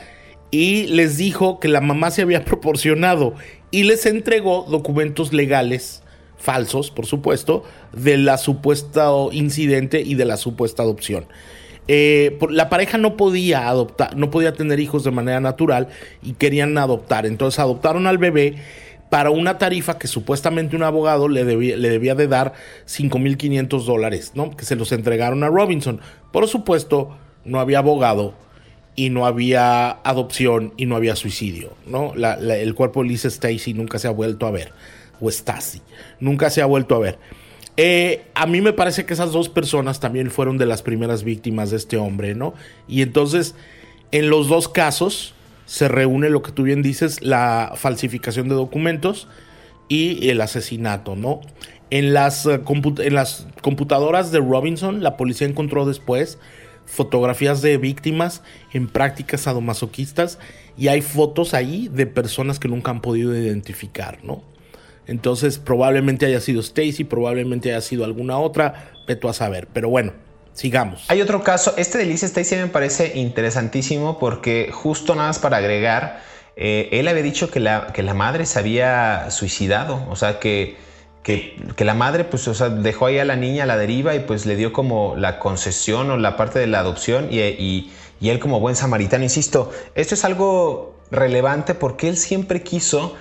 [0.52, 3.34] Y les dijo que la mamá se había proporcionado
[3.72, 6.03] y les entregó documentos legales
[6.38, 11.26] falsos, por supuesto, de la supuesta incidente y de la supuesta adopción.
[11.88, 15.90] Eh, la pareja no podía adoptar, no podía tener hijos de manera natural
[16.22, 17.26] y querían adoptar.
[17.26, 18.56] Entonces adoptaron al bebé
[19.10, 22.54] para una tarifa que supuestamente un abogado le debía, le debía de dar
[22.88, 24.56] 5.500 dólares, ¿no?
[24.56, 26.00] Que se los entregaron a Robinson.
[26.32, 27.16] Por supuesto,
[27.46, 28.34] no había abogado
[28.96, 32.14] y no había adopción y no había suicidio, ¿no?
[32.14, 34.72] el cuerpo de Lisa Stacy nunca se ha vuelto a ver
[35.20, 35.82] o Stasi.
[36.20, 37.20] Nunca se ha vuelto a ver.
[37.76, 41.72] Eh, a mí me parece que esas dos personas también fueron de las primeras víctimas
[41.72, 42.54] de este hombre, ¿no?
[42.88, 43.56] Y entonces,
[44.12, 45.34] en los dos casos
[45.66, 49.28] se reúne lo que tú bien dices, la falsificación de documentos
[49.88, 51.42] y el asesinato, ¿no?
[51.90, 52.62] En las, eh,
[53.00, 56.38] en las computadoras de Robinson, la policía encontró después
[56.86, 60.38] fotografías de víctimas en prácticas sadomasoquistas
[60.78, 64.44] y hay fotos ahí de personas que nunca han podido identificar, ¿no?
[65.08, 69.68] Entonces probablemente haya sido Stacy, probablemente haya sido alguna otra, veto a saber.
[69.74, 70.14] Pero bueno,
[70.54, 71.06] sigamos.
[71.10, 75.58] Hay otro caso, este de Lisa Stacy me parece interesantísimo porque justo nada más para
[75.58, 76.22] agregar,
[76.56, 80.78] eh, él había dicho que la, que la madre se había suicidado, o sea que,
[81.24, 84.20] que, la madre pues o sea, dejó ahí a la niña a la deriva y
[84.20, 88.30] pues le dio como la concesión o la parte de la adopción y, y, y
[88.30, 93.16] él como buen samaritano, insisto, esto es algo relevante porque él siempre quiso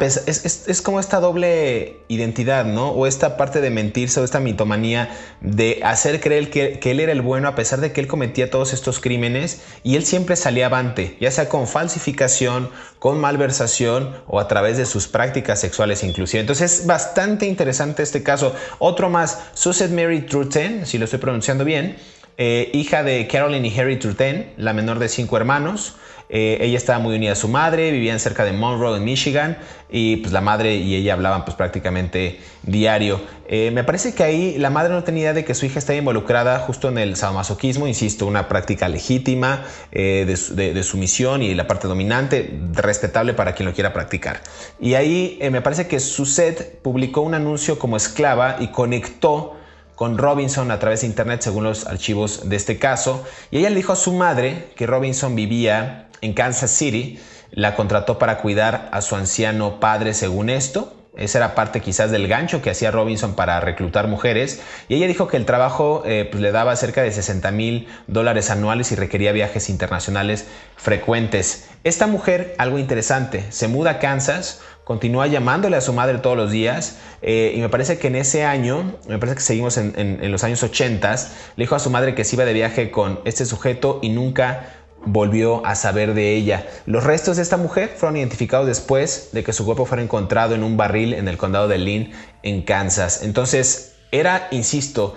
[0.00, 2.90] es, como esta doble identidad, ¿no?
[2.90, 7.20] O esta parte de mentirse o esta mitomanía de hacer creer que, él era el
[7.20, 11.18] bueno a pesar de que él cometía todos estos crímenes y él siempre salía avante,
[11.20, 16.40] ya sea con falsificación, con malversación o a través de sus prácticas sexuales inclusive.
[16.40, 18.54] Entonces es bastante interesante este caso.
[18.78, 21.96] Otro más, Suzette Mary Truten, si lo estoy pronunciando bien,
[22.38, 25.96] eh, hija de Carolyn y Harry Truten, la menor de cinco hermanos.
[26.28, 29.58] Eh, ella estaba muy unida a su madre, vivían cerca de Monroe, en Michigan,
[29.90, 33.20] y pues la madre y ella hablaban pues prácticamente diario.
[33.46, 35.98] Eh, me parece que ahí la madre no tenía idea de que su hija estaba
[35.98, 41.88] involucrada justo en el sadomasoquismo, insisto, una práctica legítima eh, de, sumisión y la parte
[41.88, 44.40] dominante, respetable para quien lo quiera practicar.
[44.80, 49.56] Y ahí me parece que Suzette publicó un anuncio como esclava y conectó
[49.94, 53.76] con Robinson a través de internet según los archivos de este caso y ella le
[53.76, 59.00] dijo a su madre que Robinson vivía en Kansas City, la contrató para cuidar a
[59.00, 60.92] su anciano padre según esto.
[61.16, 64.60] Esa era parte quizás del gancho que hacía Robinson para reclutar mujeres.
[64.88, 68.50] Y ella dijo que el trabajo eh, pues, le daba cerca de 60 mil dólares
[68.50, 71.68] anuales y requería viajes internacionales frecuentes.
[71.84, 76.50] Esta mujer, algo interesante, se muda a Kansas, continúa llamándole a su madre todos los
[76.50, 80.32] días eh, y me parece que en ese año, me parece que seguimos en, en
[80.32, 81.14] los años 80,
[81.56, 84.83] le dijo a su madre que se iba de viaje con este sujeto y nunca
[85.06, 86.66] volvió a saber de ella.
[86.86, 90.62] Los restos de esta mujer fueron identificados después de que su cuerpo fuera encontrado en
[90.62, 93.22] un barril en el condado de Lynn, en Kansas.
[93.22, 95.14] Entonces, era, insisto,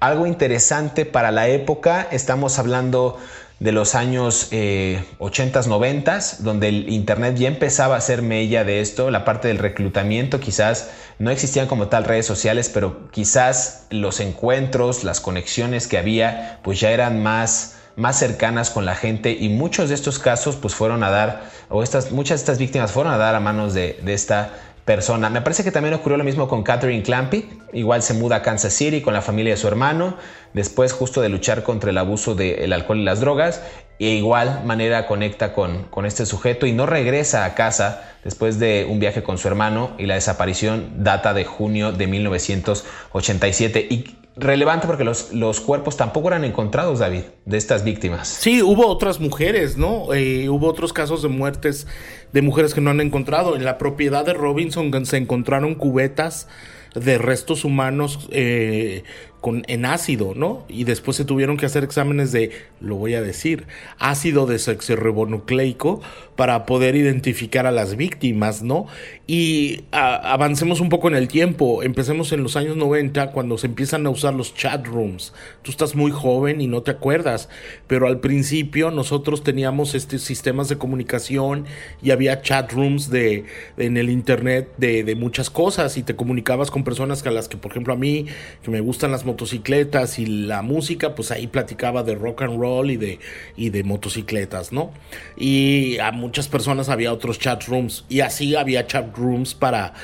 [0.00, 2.08] algo interesante para la época.
[2.10, 3.18] Estamos hablando
[3.60, 9.10] de los años 80s, 90s, donde el Internet ya empezaba a ser mella de esto,
[9.10, 15.02] la parte del reclutamiento, quizás no existían como tal redes sociales, pero quizás los encuentros,
[15.02, 19.88] las conexiones que había, pues ya eran más más cercanas con la gente y muchos
[19.88, 23.18] de estos casos pues fueron a dar, o estas, muchas de estas víctimas fueron a
[23.18, 24.52] dar a manos de, esta
[24.84, 25.28] persona.
[25.28, 27.46] Me parece que también ocurrió lo mismo con Catherine Clampy.
[27.74, 30.16] Igual se muda a Kansas City con la familia de su hermano,
[30.54, 33.62] después justo de luchar contra el abuso del alcohol y las drogas,
[33.98, 38.86] e igual manera conecta con, con este sujeto y no regresa a casa después de
[38.88, 43.88] un viaje con su hermano y la desaparición data de junio de 1987.
[43.90, 48.28] Y relevante porque los, los, cuerpos tampoco eran encontrados, David, de estas víctimas.
[48.28, 50.12] Sí, hubo otras mujeres, ¿no?
[50.14, 51.86] Eh, hubo otros casos de muertes
[52.32, 53.56] de mujeres que no han encontrado.
[53.56, 56.48] En la propiedad de Robinson se encontraron cubetas
[56.94, 59.04] de restos humanos eh,
[59.40, 60.64] con, en ácido, ¿no?
[60.68, 63.66] Y después se tuvieron que hacer exámenes de, lo voy a decir,
[63.98, 66.00] ácido desoxirribonucleico
[66.36, 68.86] para poder identificar a las víctimas, ¿no?
[69.26, 74.06] Y avancemos un poco en el tiempo, empecemos en los años 90 cuando se empiezan
[74.06, 75.32] a usar los chat rooms.
[75.62, 77.48] Tú estás muy joven y no te acuerdas,
[77.86, 81.66] pero al principio nosotros teníamos estos sistemas de comunicación
[82.02, 83.44] y había chat rooms de,
[83.76, 87.56] en el internet de, de muchas cosas y te comunicabas con personas a las que,
[87.56, 88.26] por ejemplo, a mí,
[88.62, 92.90] que me gustan las motocicletas y la música, pues ahí platicaba de rock and roll
[92.90, 93.20] y de,
[93.56, 94.90] y de motocicletas, ¿no?
[95.36, 99.94] Y a muchas personas había otros chat rooms y así había chat rooms para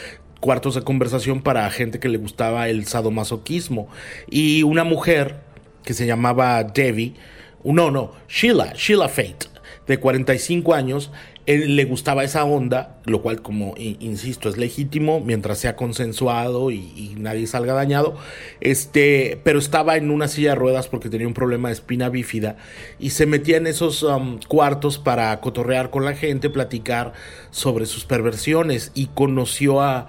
[0.41, 3.89] cuartos de conversación para gente que le gustaba el sadomasoquismo.
[4.31, 5.41] Y una mujer
[5.85, 7.15] que se llamaba Debbie,
[7.65, 9.49] no, no, Sheila, Sheila Fate,
[9.87, 11.11] de 45 años,
[11.47, 17.15] él le gustaba esa onda, lo cual, como insisto, es legítimo mientras sea consensuado y,
[17.19, 18.17] nadie salga dañado.
[18.61, 22.57] Este, pero estaba en una silla de ruedas porque tenía un problema de espina bífida
[22.99, 27.13] y se metía en esos um, cuartos para cotorrear con la gente, platicar
[27.51, 30.09] sobre sus perversiones y conoció a,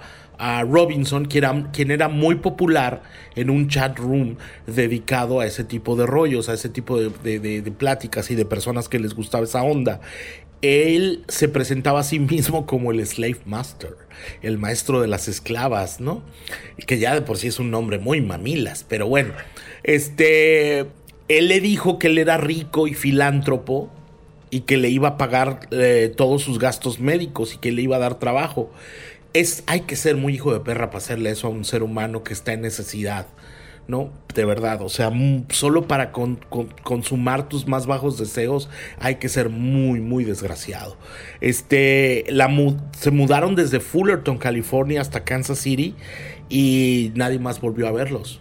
[0.68, 3.00] Robinson, quien era, muy popular
[3.36, 7.72] en un chat room dedicado a ese tipo de rollos, a ese tipo de, de,
[7.72, 10.02] pláticas y de personas que les gustaba esa onda
[10.66, 13.96] él se presentaba a sí mismo como el Slave Master,
[14.42, 16.22] el maestro de las esclavas, ¿no?
[16.86, 19.34] Que ya de por sí es un nombre muy mamilas, pero bueno,
[19.82, 20.86] este,
[21.28, 23.90] él le dijo que él era rico y filántropo
[24.50, 27.96] y que le iba a pagar eh, todos sus gastos médicos y que le iba
[27.96, 28.70] a dar trabajo.
[29.32, 32.22] Es, hay que ser muy hijo de perra para hacerle eso a un ser humano
[32.22, 33.26] que está en necesidad.
[33.88, 34.10] ¿No?
[34.34, 35.10] De verdad, o sea,
[35.50, 38.68] solo para consumar tus más bajos deseos
[38.98, 40.96] hay que ser muy, muy desgraciado.
[41.40, 42.50] Este, la
[42.98, 45.94] se mudaron desde Fullerton, California hasta Kansas City
[46.48, 48.40] y nadie más volvió a verlos.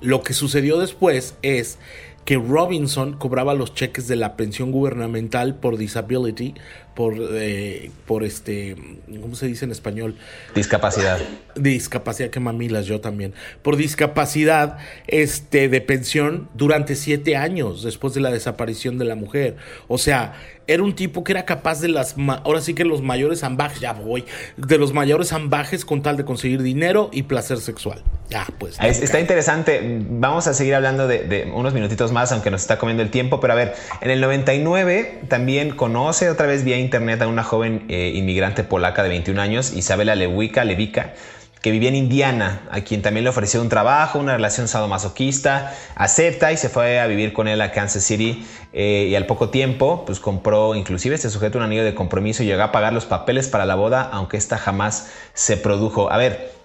[0.00, 1.78] Lo que sucedió después es
[2.24, 6.54] que Robinson cobraba los cheques de la pensión gubernamental por disability
[7.00, 8.76] por, eh, por este,
[9.22, 10.16] ¿cómo se dice en español?
[10.54, 11.18] Discapacidad.
[11.56, 13.32] Discapacidad, que mamilas, yo también.
[13.62, 14.76] Por discapacidad
[15.06, 19.56] este, de pensión durante siete años después de la desaparición de la mujer.
[19.88, 20.34] O sea,
[20.66, 23.94] era un tipo que era capaz de las, ahora sí que los mayores ambajes, ya
[23.94, 24.26] voy,
[24.58, 28.02] de los mayores ambajes con tal de conseguir dinero y placer sexual.
[28.28, 28.78] Ya, pues.
[28.78, 29.80] está interesante.
[30.08, 33.40] Vamos a seguir hablando de, de, unos minutitos más, aunque nos está comiendo el tiempo.
[33.40, 37.84] Pero a ver, en el 99 también conoce otra vez bien internet a una joven
[37.88, 41.14] eh, inmigrante polaca de 21 años, Isabela Lewica, Levica,
[41.62, 46.50] que vivía en Indiana, a quien también le ofreció un trabajo, una relación sadomasoquista, acepta
[46.50, 50.04] y se fue a vivir con él a Kansas City eh, y al poco tiempo
[50.04, 53.46] pues compró inclusive este sujeto un anillo de compromiso y llegó a pagar los papeles
[53.46, 56.10] para la boda, aunque esta jamás se produjo.
[56.10, 56.59] A ver,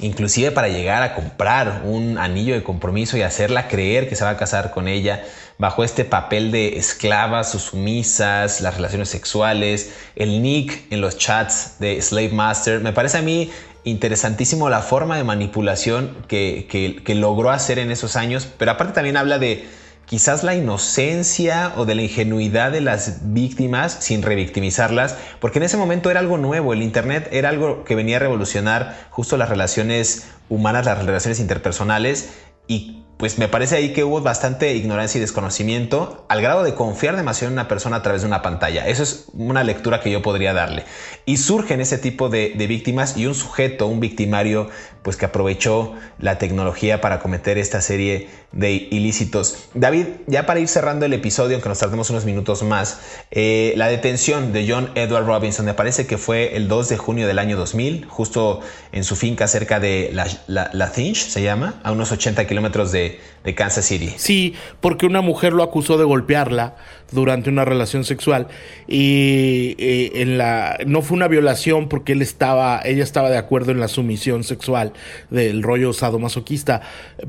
[0.00, 4.30] inclusive para llegar a comprar un anillo de compromiso y hacerla creer que se va
[4.30, 5.22] a casar con ella,
[5.58, 11.76] bajo este papel de esclavas o sumisas, las relaciones sexuales, el nick en los chats
[11.78, 12.80] de Slave Master.
[12.80, 13.50] Me parece a mí
[13.84, 16.66] interesantísimo la forma de manipulación que,
[17.04, 19.66] que, logró hacer en esos años, pero aparte también habla de
[20.10, 25.76] quizás la inocencia o de la ingenuidad de las víctimas sin revictimizarlas, porque en ese
[25.76, 30.26] momento era algo nuevo, el Internet era algo que venía a revolucionar justo las relaciones
[30.48, 32.30] humanas, las relaciones interpersonales
[32.66, 37.16] y pues me parece ahí que hubo bastante ignorancia y desconocimiento al grado de confiar
[37.16, 38.88] demasiado en una persona a través de una pantalla.
[38.88, 40.86] Eso es una lectura que yo podría darle.
[41.26, 44.70] Y surgen ese tipo de, víctimas y un sujeto, un victimario,
[45.02, 49.68] pues que aprovechó la tecnología para cometer esta serie de ilícitos.
[49.74, 53.00] David, ya para ir cerrando el episodio, aunque nos tardemos unos minutos más,
[53.30, 57.26] eh, la detención de John Edward Robinson me parece que fue el 2 de junio
[57.26, 58.60] del año 2000, justo
[58.92, 63.09] en su finca cerca de la, la, se llama, a unos 80 kilómetros de
[63.44, 64.12] de, Kansas City.
[64.16, 66.76] Sí, porque una mujer lo acusó de golpearla
[67.10, 68.48] durante una relación sexual
[68.86, 73.72] y eh, en la no fue una violación porque él estaba ella estaba de acuerdo
[73.72, 74.92] en la sumisión sexual
[75.30, 76.82] del rollo sadomasoquista,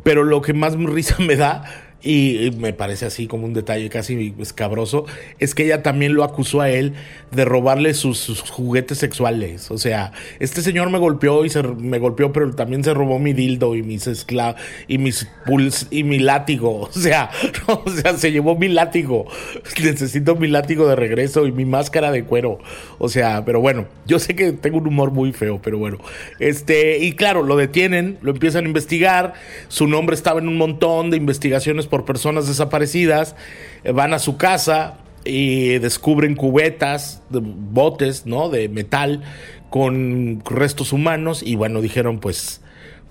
[0.04, 4.34] pero lo que más risa me da y me parece así como un detalle casi
[4.39, 5.06] escabroso,
[5.39, 6.93] es que ella también lo acusó a él
[7.32, 9.72] de robarle sus, juguetes sexuales.
[9.72, 13.34] O sea, este señor me golpeó y se me golpeó, pero también se robó mi
[13.34, 16.89] dildo y mis esclavos y mis puls y mi látigo.
[17.02, 17.32] O sea,
[17.68, 19.26] o sea, se llevó mi látigo.
[19.84, 22.60] Necesito mi látigo de regreso y mi máscara de cuero.
[22.99, 25.97] O sea, pero bueno, yo sé que tengo un humor muy feo, pero bueno.
[26.39, 29.34] Este, y claro, lo detienen, lo empiezan a investigar.
[29.68, 33.36] Su nombre estaba en un montón de investigaciones por personas desaparecidas,
[33.84, 38.50] eh, van a su casa y descubren cubetas, botes, ¿no?
[38.50, 39.22] De metal
[39.70, 42.62] con restos humanos y bueno, dijeron pues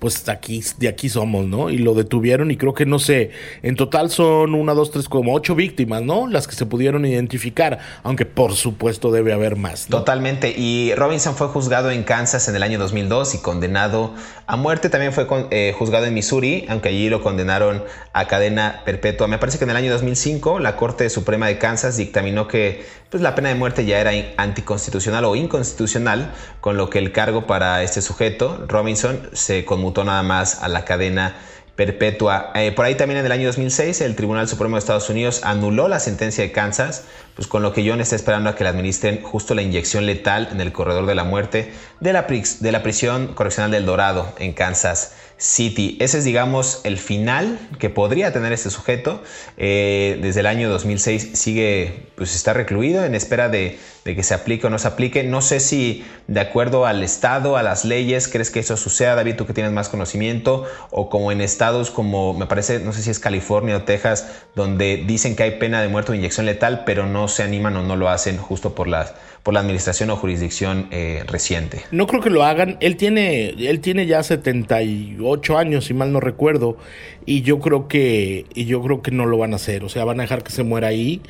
[0.01, 1.68] pues aquí, de aquí somos, ¿no?
[1.68, 3.31] Y lo detuvieron y creo que no sé,
[3.62, 6.26] en total son una, dos, tres, como ocho víctimas, ¿no?
[6.26, 9.87] Las que se pudieron identificar, aunque por supuesto debe haber más.
[9.87, 10.55] Totalmente.
[10.57, 14.14] Y Robinson fue juzgado en Kansas en el año 2002 y condenado
[14.51, 14.90] a muerte.
[14.90, 19.28] También fue eh, juzgado en Missouri, aunque allí lo condenaron a cadena perpetua.
[19.28, 23.22] Me parece que en el año 2005 la Corte Suprema de Kansas dictaminó que pues,
[23.22, 27.84] la pena de muerte ya era anticonstitucional o inconstitucional, con lo que el cargo para
[27.84, 31.60] este sujeto, Robinson, se conmutó nada más a la cadena perpetua.
[31.81, 35.89] Eh, por ahí también en el año 2006 el Tribunal Supremo de Estados Unidos anuló
[35.89, 37.05] la sentencia de Kansas,
[37.35, 40.49] pues con lo que John está esperando a que le administren justo la inyección letal
[40.53, 44.53] en el corredor de la muerte de la, de la prisión correccional del Dorado en
[44.53, 45.97] Kansas City.
[46.01, 49.22] Ese es, digamos, el final que podría tener este sujeto.
[49.57, 54.66] Eh, desde el año 2006 sigue, pues está recluido en espera de, que se aplique
[54.66, 55.22] o no se aplique.
[55.24, 59.36] No sé si de acuerdo al Estado, a las leyes, crees que eso suceda, David,
[59.36, 63.11] tú que tienes más conocimiento, o como en estados como, me parece, no sé si
[63.11, 67.07] es California o Texas, donde dicen que hay pena de muerte o inyección letal, pero
[67.07, 70.88] no se animan o no lo hacen justo por las por la administración o jurisdicción
[70.90, 71.82] eh, reciente.
[71.90, 72.76] No creo que lo hagan.
[72.80, 76.76] Él tiene, él tiene ya 78 años, si mal no recuerdo,
[77.24, 79.82] y yo creo que, y yo creo que no lo van a hacer.
[79.84, 81.22] O sea, van a dejar que se muera ahí.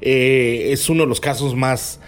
[0.00, 2.00] Eh, es uno de los casos más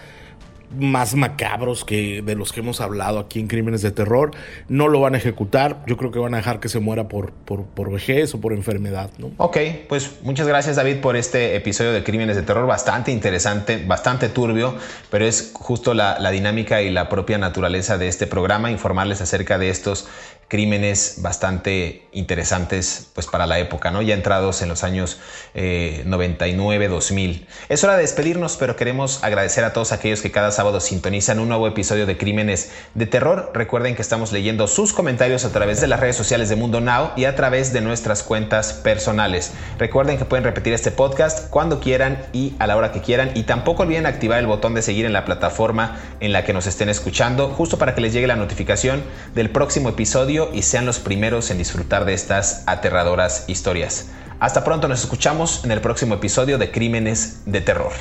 [0.78, 4.30] más macabros que de los que hemos hablado aquí en Crímenes de Terror.
[4.68, 5.82] No lo van a ejecutar.
[5.86, 8.52] Yo creo que van a dejar que se muera por, por, por vejez o por
[8.52, 9.10] enfermedad.
[9.18, 9.30] ¿no?
[9.36, 9.58] Ok,
[9.88, 12.66] pues muchas gracias David por este episodio de Crímenes de Terror.
[12.66, 14.74] Bastante interesante, bastante turbio,
[15.10, 19.58] pero es justo la, la dinámica y la propia naturaleza de este programa, informarles acerca
[19.58, 20.08] de estos
[20.51, 24.03] crímenes bastante interesantes pues para la época, ¿no?
[24.03, 25.20] Ya entrados en los años
[25.55, 27.46] 99, eh, 2000.
[27.68, 31.48] Es hora de despedirnos, pero queremos agradecer a todos aquellos que cada sábado sintonizan un
[31.48, 33.53] nuevo episodio de Crímenes de Terror.
[33.55, 37.12] Recuerden que estamos leyendo sus comentarios a través de las redes sociales de Mundo Now
[37.14, 39.53] y a través de nuestras cuentas personales.
[39.78, 43.44] Recuerden que pueden repetir este podcast cuando quieran y a la hora que quieran y
[43.44, 46.88] tampoco olviden activar el botón de seguir en la plataforma en la que nos estén
[46.88, 49.05] escuchando, justo para que les llegue la notificación
[49.36, 49.90] del próximo
[50.55, 54.11] y sean los primeros en disfrutar de estas aterradoras historias.
[54.41, 57.93] Hasta pronto, nos escuchamos en el próximo episodio de Crímenes de Terror.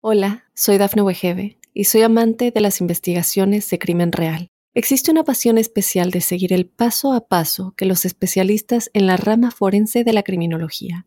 [0.00, 4.48] Hola, soy Dafne Wegebe y soy amante de las investigaciones de crimen real.
[4.74, 9.16] Existe una pasión especial de seguir el paso a paso que los especialistas en la
[9.16, 11.06] rama forense de la criminología